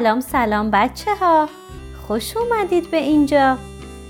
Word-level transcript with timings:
سلام 0.00 0.20
سلام 0.20 0.70
بچه 0.70 1.14
ها 1.14 1.48
خوش 2.06 2.36
اومدید 2.36 2.90
به 2.90 2.96
اینجا. 2.96 3.58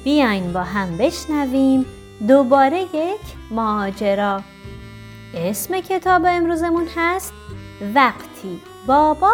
بیاین 0.05 0.53
با 0.53 0.61
هم 0.61 0.97
بشنویم 0.97 1.87
دوباره 2.29 2.81
یک 2.81 3.21
ماجرا. 3.51 4.41
اسم 5.35 5.81
کتاب 5.81 6.23
امروزمون 6.27 6.87
هست 6.97 7.33
وقتی 7.95 8.61
بابا 8.87 9.33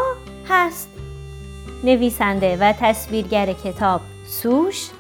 هست. 0.48 0.88
نویسنده 1.84 2.56
و 2.60 2.72
تصویرگر 2.80 3.52
کتاب 3.52 4.00
سوش 4.26 4.90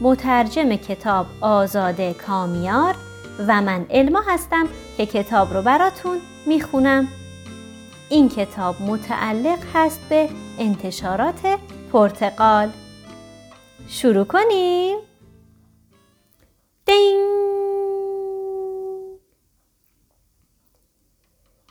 مترجم 0.00 0.76
کتاب 0.76 1.26
آزاده 1.40 2.14
کامیار 2.14 2.94
و 3.48 3.62
من 3.62 3.86
علما 3.90 4.22
هستم 4.28 4.68
که 4.96 5.06
کتاب 5.06 5.54
رو 5.54 5.62
براتون 5.62 6.18
می‌خونم. 6.46 7.08
این 8.10 8.28
کتاب 8.28 8.82
متعلق 8.82 9.58
هست 9.74 10.00
به 10.08 10.28
انتشارات 10.58 11.58
پرتقال. 11.92 12.70
شروع 13.88 14.24
کنیم. 14.24 14.98
دین 16.84 17.26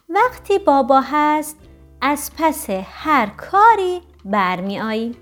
وقتی 0.10 0.60
بابا 0.60 1.02
هست 1.06 1.58
از 2.02 2.32
پس 2.38 2.70
هر 2.70 3.28
کاری 3.28 4.02
برمی 4.26 4.80
آییم. 4.80 5.16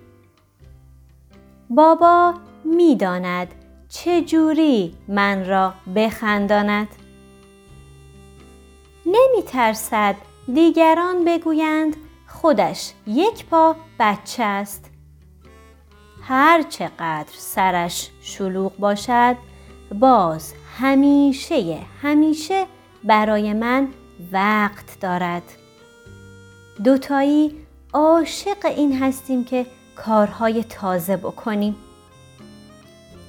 بابا 1.69 2.33
می‌داند 2.63 3.55
چجوری 3.89 4.95
من 5.07 5.45
را 5.45 5.73
بخنداند. 5.95 6.87
نمی 9.05 9.43
ترسد 9.47 10.15
دیگران 10.47 11.25
بگویند 11.25 11.95
خودش 12.27 12.93
یک 13.07 13.45
پا 13.45 13.75
بچه 13.99 14.43
است. 14.43 14.89
هر 16.21 16.61
چقدر 16.61 17.33
سرش 17.37 18.09
شلوغ 18.21 18.77
باشد 18.77 19.35
باز 19.99 20.53
همیشه 20.77 21.79
همیشه 22.01 22.65
برای 23.03 23.53
من 23.53 23.87
وقت 24.31 24.99
دارد. 24.99 25.43
دوتایی 26.83 27.55
عاشق 27.93 28.65
این 28.65 29.03
هستیم 29.03 29.43
که 29.43 29.65
کارهای 29.95 30.63
تازه 30.63 31.17
بکنیم. 31.17 31.75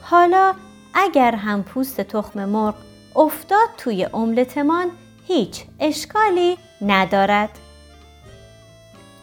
حالا 0.02 0.54
اگر 0.94 1.34
هم 1.34 1.62
پوست 1.62 2.00
تخم 2.00 2.44
مرغ 2.44 2.74
افتاد 3.16 3.68
توی 3.76 4.04
املتمان 4.04 4.90
هیچ 5.26 5.64
اشکالی 5.80 6.58
ندارد. 6.82 7.58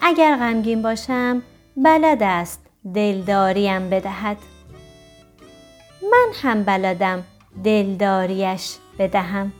اگر 0.01 0.35
غمگین 0.35 0.81
باشم 0.81 1.41
بلد 1.77 2.23
است 2.23 2.65
دلداریم 2.95 3.89
بدهد. 3.89 4.37
من 6.11 6.27
هم 6.41 6.63
بلدم 6.63 7.23
دلداریش 7.63 8.77
بدهم. 8.99 9.53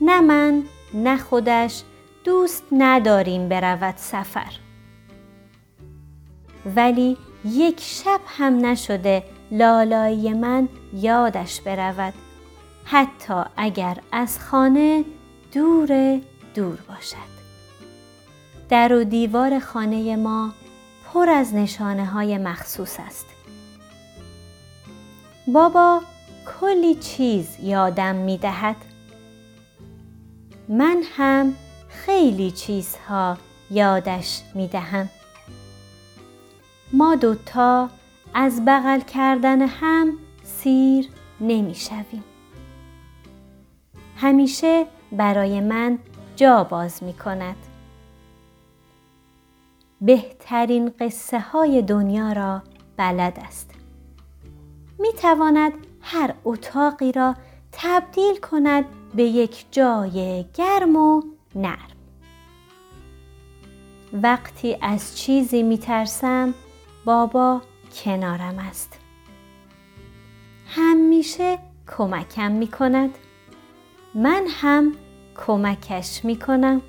نه 0.00 0.20
من 0.20 0.62
نه 0.94 1.16
خودش 1.16 1.82
دوست 2.24 2.64
نداریم 2.72 3.48
برود 3.48 3.94
سفر. 3.96 4.52
ولی 6.76 7.16
یک 7.44 7.80
شب 7.80 8.20
هم 8.26 8.66
نشده 8.66 9.22
لالایی 9.50 10.32
من 10.32 10.68
یادش 10.94 11.60
برود 11.60 12.14
حتی 12.84 13.42
اگر 13.56 13.98
از 14.12 14.38
خانه 14.38 15.04
دور 15.52 16.20
دور 16.54 16.78
باشد. 16.88 17.32
در 18.68 18.92
و 18.92 19.04
دیوار 19.04 19.58
خانه 19.58 20.16
ما 20.16 20.52
پر 21.12 21.28
از 21.28 21.54
نشانه 21.54 22.06
های 22.06 22.38
مخصوص 22.38 23.00
است. 23.00 23.26
بابا 25.46 26.02
کلی 26.60 26.94
چیز 26.94 27.56
یادم 27.62 28.14
می 28.14 28.38
دهد 28.38 28.76
من 30.68 31.02
هم 31.16 31.54
خیلی 31.88 32.50
چیزها 32.50 33.38
یادش 33.70 34.42
می 34.54 34.68
دهم 34.68 35.08
ما 36.92 37.14
دوتا 37.14 37.90
از 38.34 38.64
بغل 38.64 39.00
کردن 39.00 39.62
هم 39.62 40.12
سیر 40.42 41.08
نمی 41.40 41.74
شویم. 41.74 42.24
همیشه 44.22 44.86
برای 45.12 45.60
من 45.60 45.98
جا 46.36 46.64
باز 46.64 47.02
می 47.02 47.12
کند. 47.12 47.56
بهترین 50.00 50.92
قصه 51.00 51.40
های 51.40 51.82
دنیا 51.82 52.32
را 52.32 52.62
بلد 52.96 53.38
است. 53.46 53.70
می 54.98 55.12
تواند 55.12 55.72
هر 56.00 56.34
اتاقی 56.44 57.12
را 57.12 57.34
تبدیل 57.72 58.36
کند 58.36 58.84
به 59.14 59.22
یک 59.22 59.66
جای 59.70 60.44
گرم 60.54 60.96
و 60.96 61.22
نرم. 61.54 61.76
وقتی 64.12 64.76
از 64.80 65.18
چیزی 65.18 65.62
می 65.62 65.78
ترسم 65.78 66.54
بابا 67.04 67.62
کنارم 68.04 68.58
است. 68.58 68.98
همیشه 70.66 71.58
کمکم 71.96 72.52
می 72.52 72.68
کند. 72.68 73.18
من 74.14 74.46
هم 74.48 74.92
کمکش 75.46 76.24
می 76.24 76.36
کنم. 76.36 76.82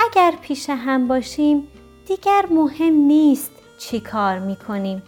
اگر 0.00 0.34
پیش 0.42 0.70
هم 0.70 1.08
باشیم 1.08 1.68
دیگر 2.06 2.46
مهم 2.50 2.92
نیست 2.92 3.50
چی 3.78 4.00
کار 4.00 4.38
می 4.38 4.56
کنیم. 4.56 5.02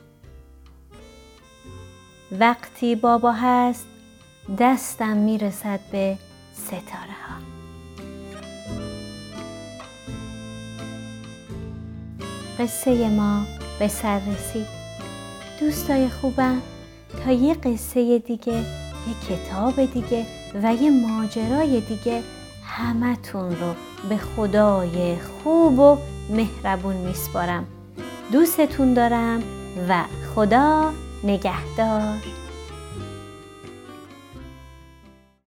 وقتی 2.33 2.97
بابا 2.97 3.33
هست 3.33 3.87
دستم 4.59 5.17
می 5.17 5.39
رسد 5.39 5.81
به 5.93 6.19
ستاره 6.53 7.17
ها. 7.29 7.35
قصه 12.59 13.09
ما 13.09 13.43
به 13.79 13.89
سر 13.89 14.19
رسید 14.19 14.67
دوستای 15.61 16.09
خوبم 16.09 16.63
تا 17.25 17.33
یه 17.33 17.55
قصه 17.55 18.19
دیگه 18.19 18.84
یه 19.09 19.37
کتاب 19.37 19.85
دیگه 19.85 20.27
و 20.63 20.75
یه 20.75 20.91
ماجرای 20.91 21.81
دیگه 21.81 22.23
همتون 22.65 23.51
رو 23.51 23.75
به 24.09 24.17
خدای 24.17 25.17
خوب 25.17 25.79
و 25.79 25.99
مهربون 26.31 26.97
میسپارم. 26.97 27.65
دوستتون 28.33 28.95
دارم 28.95 29.43
و 29.89 30.05
خدا 30.35 30.93
نگهدار. 31.25 32.17